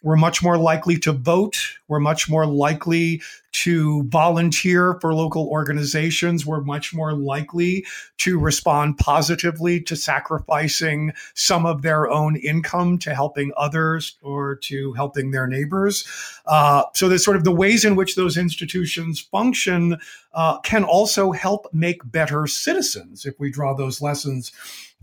[0.03, 1.59] we're much more likely to vote.
[1.89, 6.47] We're much more likely to volunteer for local organizations.
[6.47, 7.85] We're much more likely
[8.19, 14.93] to respond positively to sacrificing some of their own income to helping others or to
[14.93, 16.07] helping their neighbors.
[16.47, 19.99] Uh, so there's sort of the ways in which those institutions function
[20.33, 24.53] uh, can also help make better citizens if we draw those lessons.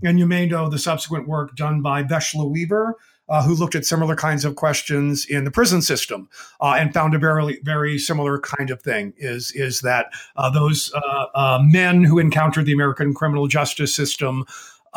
[0.03, 2.95] And you may know the subsequent work done by Vesla Weaver
[3.29, 6.29] uh, who looked at similar kinds of questions in the prison system
[6.61, 10.91] uh, and found a very very similar kind of thing is is that uh, those
[10.93, 14.45] uh, uh, men who encountered the American criminal justice system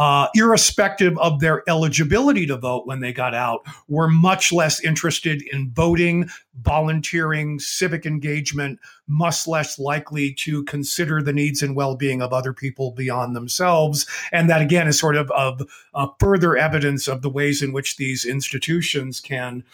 [0.01, 5.43] uh, irrespective of their eligibility to vote when they got out, were much less interested
[5.53, 6.27] in voting,
[6.63, 12.55] volunteering, civic engagement, much less likely to consider the needs and well being of other
[12.55, 14.07] people beyond themselves.
[14.33, 17.99] And that, again, is sort of, of uh, further evidence of the ways in which
[17.99, 19.65] these institutions can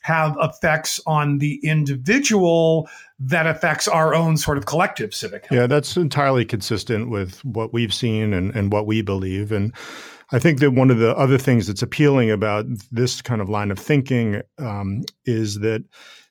[0.00, 5.60] have effects on the individual that affects our own sort of collective civic health.
[5.60, 9.52] Yeah, that's entirely consistent with what we've seen and, and what we believe.
[9.52, 9.74] And
[10.32, 13.70] I think that one of the other things that's appealing about this kind of line
[13.70, 15.84] of thinking um, is that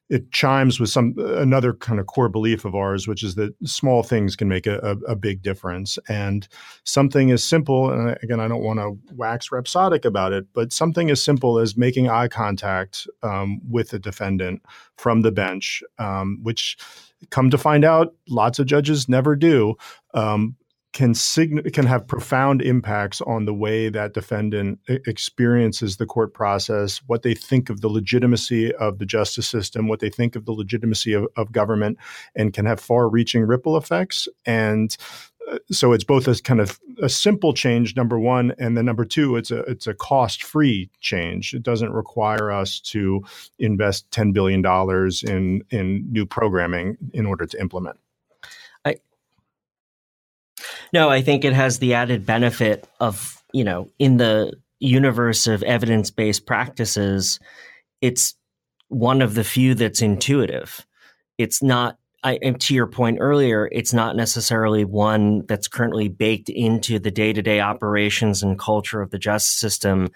[0.09, 4.01] it chimes with some another kind of core belief of ours, which is that small
[4.01, 5.99] things can make a, a, a big difference.
[6.07, 6.47] And
[6.83, 11.11] something as simple, and again, I don't want to wax rhapsodic about it, but something
[11.11, 14.63] as simple as making eye contact um, with the defendant
[14.97, 16.77] from the bench, um, which
[17.29, 19.75] come to find out, lots of judges never do.
[20.13, 20.55] Um,
[20.91, 27.01] can sign- can have profound impacts on the way that defendant experiences the court process,
[27.05, 30.51] what they think of the legitimacy of the justice system, what they think of the
[30.51, 31.97] legitimacy of, of government,
[32.35, 34.27] and can have far-reaching ripple effects.
[34.45, 34.97] And
[35.51, 39.05] uh, so it's both a kind of a simple change, number one, and then number
[39.05, 41.53] two, it's a it's a cost-free change.
[41.53, 43.21] It doesn't require us to
[43.59, 47.97] invest ten billion dollars in in new programming in order to implement.
[50.93, 55.63] No, I think it has the added benefit of, you know, in the universe of
[55.63, 57.39] evidence based practices,
[58.01, 58.35] it's
[58.87, 60.85] one of the few that's intuitive.
[61.37, 66.99] It's not, I, to your point earlier, it's not necessarily one that's currently baked into
[66.99, 70.09] the day to day operations and culture of the justice system,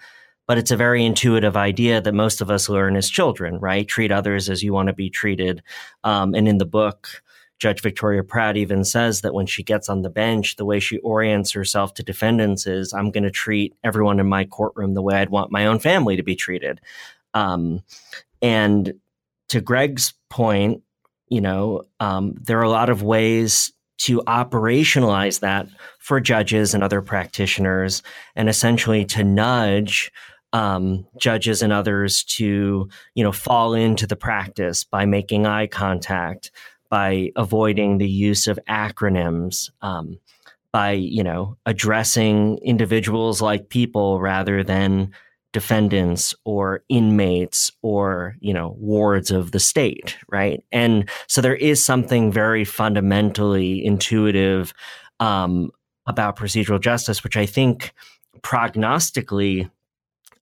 [0.46, 3.88] but it's a very intuitive idea that most of us learn as children, right?
[3.88, 5.62] Treat others as you want to be treated.
[6.02, 7.22] Um, and in the book,
[7.58, 10.98] Judge Victoria Pratt even says that when she gets on the bench, the way she
[10.98, 15.16] orients herself to defendants is I'm going to treat everyone in my courtroom the way
[15.16, 16.80] I'd want my own family to be treated.
[17.32, 17.82] Um,
[18.42, 18.94] and
[19.48, 20.82] to Greg's point,
[21.28, 26.82] you know, um, there are a lot of ways to operationalize that for judges and
[26.82, 28.02] other practitioners,
[28.34, 30.12] and essentially to nudge
[30.52, 36.52] um, judges and others to, you know, fall into the practice by making eye contact,
[36.94, 40.16] by avoiding the use of acronyms, um,
[40.72, 45.10] by you know addressing individuals like people rather than
[45.52, 50.62] defendants or inmates or you know wards of the state right?
[50.70, 54.72] And so there is something very fundamentally intuitive
[55.18, 55.72] um,
[56.06, 57.92] about procedural justice which i think
[58.42, 59.68] prognostically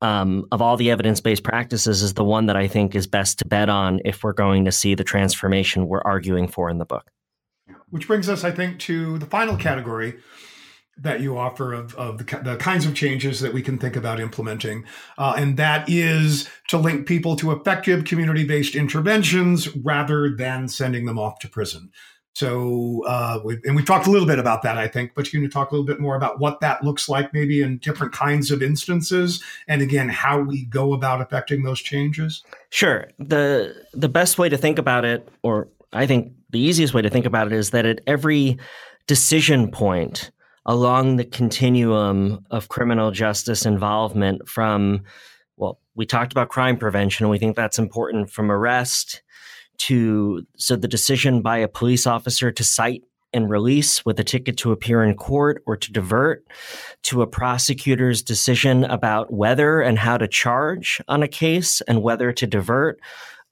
[0.03, 3.47] um, of all the evidence-based practices is the one that i think is best to
[3.47, 7.11] bet on if we're going to see the transformation we're arguing for in the book
[7.91, 10.15] which brings us i think to the final category
[10.99, 14.21] that you offer of, of the, the, kinds of changes that we can think about
[14.21, 14.85] implementing.
[15.17, 21.07] Uh, and that is to link people to effective community based interventions rather than sending
[21.07, 21.91] them off to prison.
[22.35, 25.41] So, uh, we, and we talked a little bit about that, I think, but you
[25.41, 28.51] can talk a little bit more about what that looks like, maybe in different kinds
[28.51, 32.43] of instances, and again, how we go about affecting those changes.
[32.71, 33.09] Sure.
[33.19, 37.11] the The best way to think about it, or I think the easiest way to
[37.11, 38.59] think about it, is that at every
[39.07, 40.31] decision point,
[40.67, 45.03] along the continuum of criminal justice involvement from
[45.57, 49.23] well we talked about crime prevention and we think that's important from arrest
[49.79, 53.03] to so the decision by a police officer to cite
[53.35, 56.47] and release with a ticket to appear in court or to divert
[57.03, 62.33] to a prosecutor's decision about whether and how to charge on a case and whether
[62.33, 63.01] to divert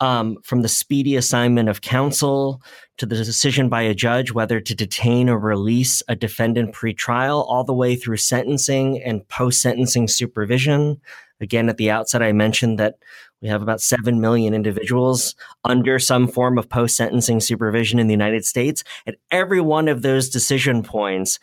[0.01, 2.63] um, from the speedy assignment of counsel
[2.97, 7.65] to the decision by a judge whether to detain or release a defendant pretrial, all
[7.65, 11.01] the way through sentencing and post sentencing supervision.
[11.41, 12.97] Again, at the outset, I mentioned that
[13.43, 15.35] we have about 7 million individuals
[15.65, 18.85] under some form of post sentencing supervision in the United States.
[19.07, 21.39] At every one of those decision points,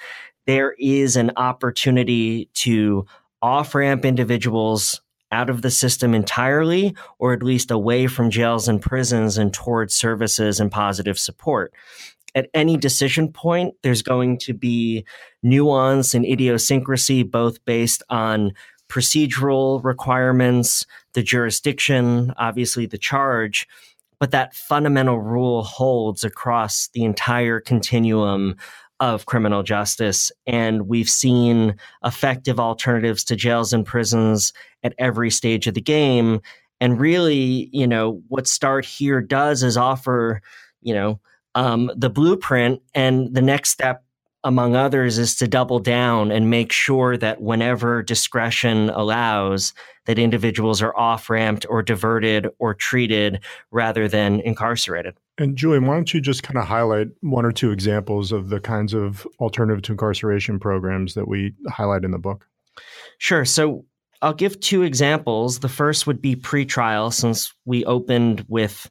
[0.45, 3.05] there is an opportunity to
[3.41, 8.81] off ramp individuals out of the system entirely, or at least away from jails and
[8.81, 11.73] prisons and towards services and positive support.
[12.33, 15.05] At any decision point, there's going to be
[15.43, 18.53] nuance and idiosyncrasy, both based on
[18.89, 23.67] procedural requirements, the jurisdiction, obviously the charge,
[24.19, 28.55] but that fundamental rule holds across the entire continuum
[28.99, 30.31] of criminal justice.
[30.47, 36.41] And we've seen effective alternatives to jails and prisons at every stage of the game.
[36.81, 40.41] And really, you know, what Start Here does is offer,
[40.81, 41.19] you know,
[41.55, 42.81] um, the blueprint.
[42.95, 44.03] And the next step,
[44.47, 49.73] among others, is to double down and make sure that whenever discretion allows,
[50.05, 53.41] that individuals are off ramped or diverted or treated
[53.71, 55.15] rather than incarcerated.
[55.37, 58.61] And Julian, why don't you just kind of highlight one or two examples of the
[58.61, 62.47] kinds of alternative to incarceration programs that we highlight in the book?
[63.17, 63.43] Sure.
[63.43, 63.83] So
[64.21, 65.59] I'll give two examples.
[65.59, 68.89] The first would be pretrial, since we opened with,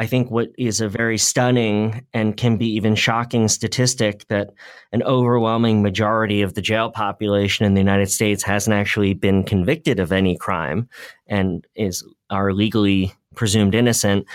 [0.00, 4.50] I think, what is a very stunning and can be even shocking statistic that
[4.90, 10.00] an overwhelming majority of the jail population in the United States hasn't actually been convicted
[10.00, 10.88] of any crime
[11.28, 14.26] and is are legally presumed innocent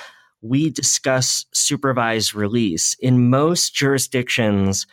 [0.41, 2.95] we discuss supervised release.
[2.99, 4.85] In most jurisdictions,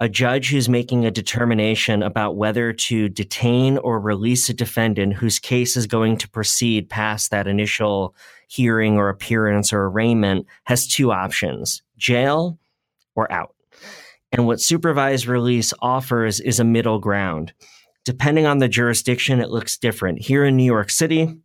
[0.00, 5.38] a judge who's making a determination about whether to detain or release a defendant whose
[5.38, 8.14] case is going to proceed past that initial
[8.48, 12.58] hearing or appearance or arraignment has two options jail
[13.14, 13.54] or out.
[14.32, 17.52] And what supervised release offers is a middle ground.
[18.06, 20.22] Depending on the jurisdiction, it looks different.
[20.22, 21.36] Here in New York City,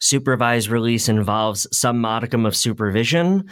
[0.00, 3.48] Supervised release involves some modicum of supervision,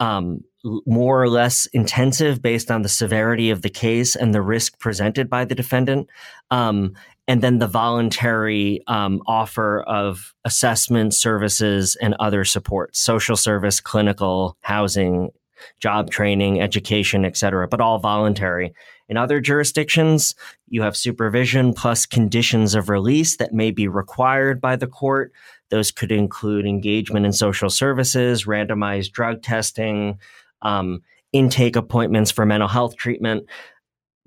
[0.00, 4.78] um, more or less intensive based on the severity of the case and the risk
[4.78, 6.08] presented by the defendant.
[6.50, 6.94] Um,
[7.26, 14.56] and then the voluntary um, offer of assessment services and other support, social service, clinical,
[14.60, 15.30] housing,
[15.78, 18.72] job training, education, et cetera, but all voluntary.
[19.08, 20.34] In other jurisdictions,
[20.68, 25.32] you have supervision plus conditions of release that may be required by the court.
[25.70, 30.18] Those could include engagement in social services, randomized drug testing,
[30.62, 31.02] um,
[31.32, 33.46] intake appointments for mental health treatment.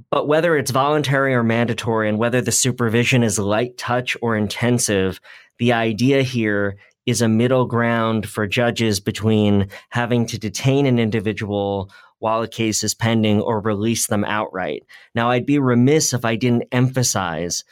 [0.09, 5.19] But whether it's voluntary or mandatory, and whether the supervision is light touch or intensive,
[5.59, 11.91] the idea here is a middle ground for judges between having to detain an individual
[12.19, 14.84] while a case is pending or release them outright.
[15.13, 17.65] Now, I'd be remiss if I didn't emphasize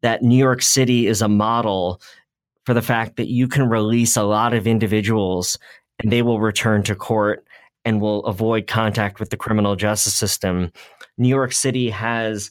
[0.00, 2.00] that New York City is a model
[2.64, 5.58] for the fact that you can release a lot of individuals
[6.02, 7.44] and they will return to court
[7.84, 10.72] and will avoid contact with the criminal justice system.
[11.18, 12.50] New York City has,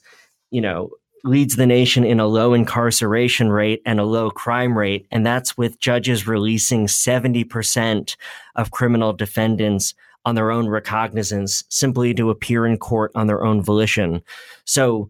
[0.51, 0.89] you know,
[1.23, 5.05] leads the nation in a low incarceration rate and a low crime rate.
[5.11, 8.15] And that's with judges releasing 70%
[8.55, 9.93] of criminal defendants
[10.25, 14.21] on their own recognizance simply to appear in court on their own volition.
[14.65, 15.09] So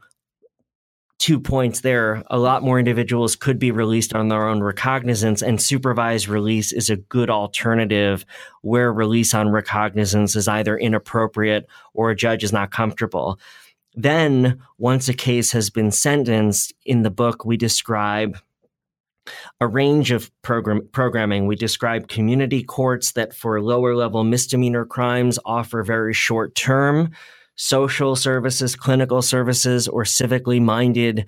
[1.20, 2.24] two points there.
[2.28, 6.90] A lot more individuals could be released on their own recognizance, and supervised release is
[6.90, 8.26] a good alternative
[8.62, 13.38] where release on recognizance is either inappropriate or a judge is not comfortable.
[13.96, 18.38] Then, once a case has been sentenced, in the book, we describe
[19.60, 21.48] a range of program, programming.
[21.48, 27.12] We describe community courts that, for lower level misdemeanor crimes, offer very short term
[27.60, 31.26] social services, clinical services, or civically minded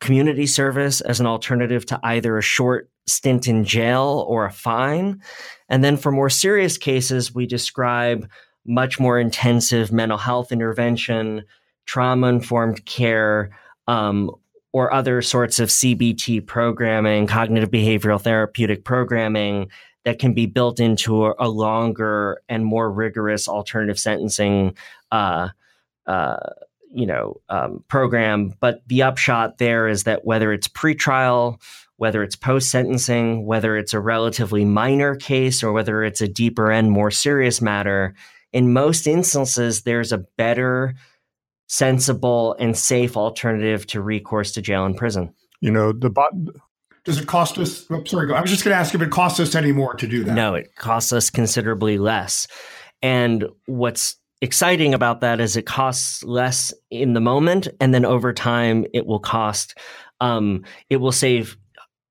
[0.00, 5.20] community service as an alternative to either a short stint in jail or a fine.
[5.68, 8.26] And then for more serious cases, we describe
[8.64, 11.44] much more intensive mental health intervention,
[11.84, 13.50] trauma informed care,
[13.86, 14.30] um,
[14.72, 19.68] or other sorts of CBT programming, cognitive behavioral therapeutic programming
[20.04, 24.74] that can be built into a, a longer and more rigorous alternative sentencing,
[25.10, 25.48] uh,
[26.06, 26.36] uh,
[26.92, 28.52] you know, um, program.
[28.60, 31.60] But the upshot there is that whether it's pretrial,
[31.96, 36.70] whether it's post sentencing, whether it's a relatively minor case, or whether it's a deeper
[36.70, 38.14] and more serious matter,
[38.52, 40.94] in most instances, there's a better
[41.68, 45.32] sensible and safe alternative to recourse to jail and prison.
[45.60, 46.32] You know, the bot.
[47.04, 47.86] Does it cost us?
[47.90, 50.06] Oh, sorry, I was just going to ask if it costs us any more to
[50.06, 50.34] do that.
[50.34, 52.46] No, it costs us considerably less.
[53.02, 58.32] And what's exciting about that is it costs less in the moment, and then over
[58.32, 59.76] time, it will cost.
[60.20, 61.56] Um, it will save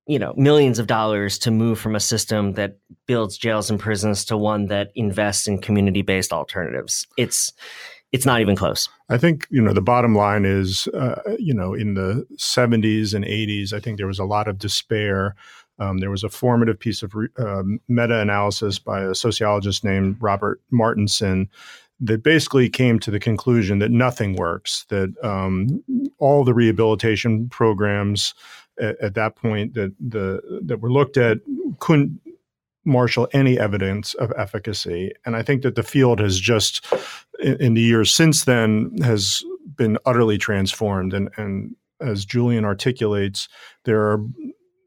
[0.08, 4.26] you know millions of dollars to move from a system that builds jails and prisons
[4.26, 7.06] to one that invests in community based alternatives.
[7.18, 7.54] It's
[8.12, 8.90] it's not even close.
[9.10, 13.24] I think you know the bottom line is uh, you know in the 70s and
[13.24, 15.36] 80s, I think there was a lot of despair.
[15.78, 20.18] Um, there was a formative piece of re- uh, meta analysis by a sociologist named
[20.20, 21.50] Robert Martinson
[22.02, 24.86] that basically came to the conclusion that nothing works.
[24.90, 25.84] That um,
[26.18, 28.34] all the rehabilitation programs
[28.80, 31.40] at, at that point that the that were looked at
[31.80, 32.20] couldn't
[32.86, 35.12] marshal any evidence of efficacy.
[35.26, 36.86] And I think that the field has just,
[37.40, 39.44] in, in the years since then, has
[39.76, 41.14] been utterly transformed.
[41.14, 43.48] And, and as Julian articulates,
[43.86, 44.26] there are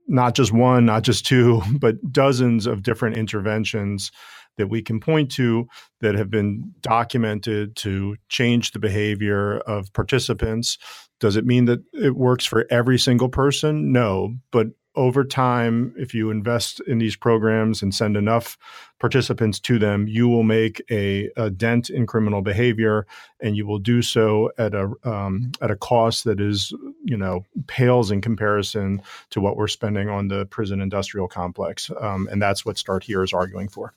[0.08, 4.10] not just one, not just two, but dozens of different interventions
[4.56, 5.66] that we can point to
[6.00, 10.78] that have been documented to change the behavior of participants.
[11.20, 13.92] Does it mean that it works for every single person?
[13.92, 18.58] No, but over time, if you invest in these programs and send enough
[19.00, 23.06] participants to them, you will make a, a dent in criminal behavior,
[23.40, 26.72] and you will do so at a um, at a cost that is,
[27.04, 29.00] you know, pales in comparison
[29.30, 33.22] to what we're spending on the prison industrial complex, um, and that's what Start Here
[33.22, 33.94] is arguing for.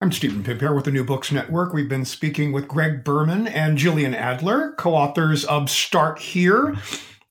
[0.00, 1.72] I'm Stephen Pimpare with the New Books Network.
[1.72, 6.74] We've been speaking with Greg Berman and Julian Adler, co-authors of Start Here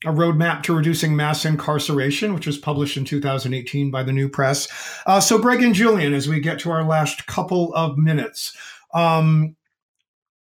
[0.05, 4.67] a roadmap to reducing mass incarceration, which was published in 2018 by the New Press.
[5.05, 8.55] Uh, so, Greg and Julian, as we get to our last couple of minutes,
[8.93, 9.55] um,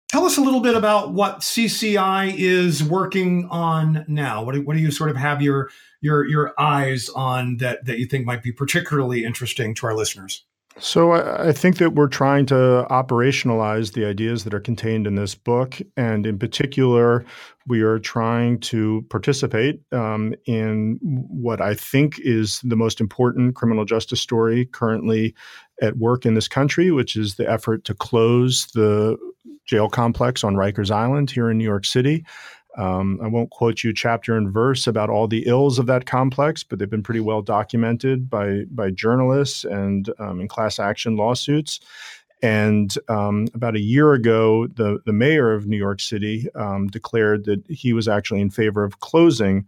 [0.08, 4.42] tell us a little bit about what CCI is working on now.
[4.42, 7.98] What do, what do you sort of have your your your eyes on that that
[7.98, 10.44] you think might be particularly interesting to our listeners?
[10.80, 15.34] So I, think that we're trying to operationalize the ideas that are contained in this
[15.34, 17.26] book, and in particular,
[17.66, 23.84] we are trying to participate um, in what I think is the most important criminal
[23.84, 25.34] justice story currently
[25.82, 29.18] at work in this country, which is the effort to close the
[29.66, 32.24] jail complex on Rikers Island here in New York City.
[32.76, 36.62] Um, I won't quote you chapter and verse about all the ills of that complex,
[36.62, 41.80] but they've been pretty well documented by by journalists and um, in class action lawsuits.
[42.42, 47.44] And um, about a year ago, the the mayor of New York City um, declared
[47.44, 49.66] that he was actually in favor of closing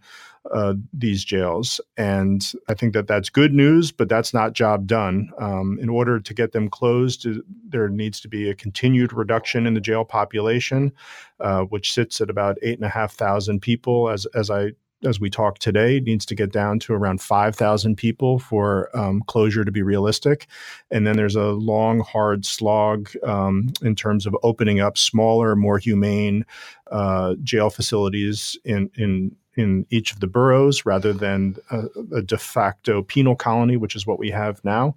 [0.51, 1.80] uh, these jails.
[1.97, 5.30] And I think that that's good news, but that's not job done.
[5.38, 7.34] Um, in order to get them closed, uh,
[7.68, 10.93] there needs to be a continued reduction in the jail population,
[11.40, 14.72] uh, which sits at about eight and a half thousand people, as as I
[15.05, 19.64] as we talk today, needs to get down to around 5,000 people for um, closure
[19.64, 20.47] to be realistic.
[20.90, 25.78] And then there's a long, hard slog um, in terms of opening up smaller, more
[25.78, 26.47] humane
[26.90, 31.83] uh, jail facilities in, in in each of the boroughs rather than a,
[32.17, 34.95] a, de facto penal colony, which is what we have now.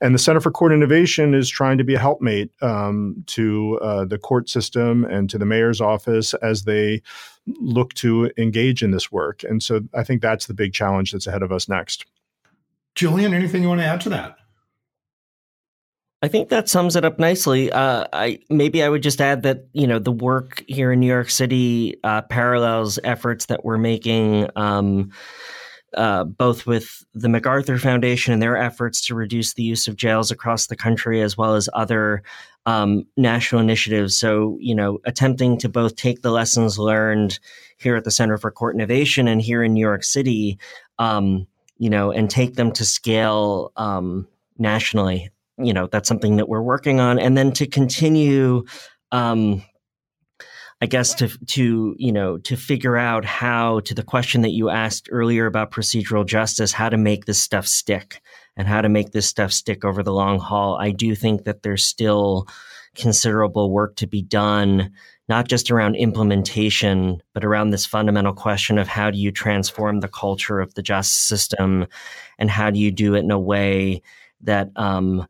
[0.00, 4.04] And the Center for Court Innovation is trying to be a helpmate um, to uh,
[4.04, 7.02] the court system and to the mayor's office as they
[7.60, 9.42] look to engage in this work.
[9.42, 12.06] And so I think that's the big challenge that's ahead of us next.
[12.94, 14.36] Julian, anything you want to add to that?
[16.20, 17.70] I think that sums it up nicely.
[17.70, 21.06] Uh, I maybe I would just add that you know the work here in New
[21.06, 24.48] York City uh, parallels efforts that we're making.
[24.56, 25.12] Um,
[25.94, 30.30] uh, both with the MacArthur Foundation and their efforts to reduce the use of jails
[30.30, 32.22] across the country, as well as other
[32.66, 34.14] um, national initiatives.
[34.14, 37.38] So, you know, attempting to both take the lessons learned
[37.78, 40.58] here at the Center for Court Innovation and here in New York City,
[40.98, 41.46] um,
[41.78, 46.62] you know, and take them to scale um, nationally you know that's something that we're
[46.62, 48.64] working on and then to continue
[49.12, 49.62] um,
[50.80, 54.68] I guess to to you know to figure out how to the question that you
[54.68, 58.22] asked earlier about procedural justice, how to make this stuff stick
[58.56, 60.76] and how to make this stuff stick over the long haul.
[60.80, 62.46] I do think that there's still
[62.94, 64.92] considerable work to be done,
[65.28, 70.08] not just around implementation, but around this fundamental question of how do you transform the
[70.08, 71.86] culture of the justice system,
[72.38, 74.00] and how do you do it in a way
[74.42, 75.26] that um,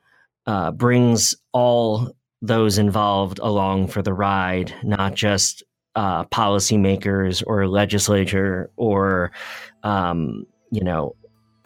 [0.49, 5.63] uh, brings all those involved along for the ride, not just
[5.95, 9.31] uh, policymakers or legislature or
[9.83, 11.15] um, you know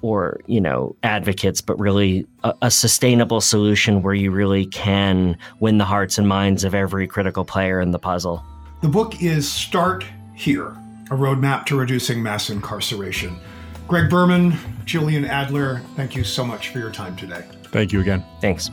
[0.00, 5.78] or you know advocates, but really a, a, sustainable solution where you really can win
[5.78, 8.42] the hearts and minds of every critical player in the puzzle.
[8.80, 10.04] The book is Start
[10.34, 10.76] Here:
[11.10, 13.38] A Roadmap to Reducing Mass Incarceration.
[13.86, 14.56] Greg Berman,
[14.86, 17.44] Julian Adler, thank you so much for your time today.
[17.72, 18.24] Thank you again.
[18.40, 18.70] Thanks.